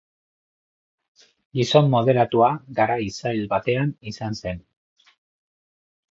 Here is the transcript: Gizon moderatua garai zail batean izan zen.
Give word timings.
Gizon 1.59 1.91
moderatua 1.91 2.49
garai 2.79 3.05
zail 3.17 3.43
batean 3.51 3.91
izan 4.13 4.39
zen. 4.45 4.63